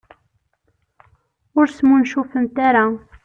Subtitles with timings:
[1.59, 2.85] Ur smuncufemt ara.